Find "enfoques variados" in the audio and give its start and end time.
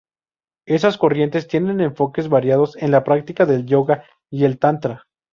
1.79-2.75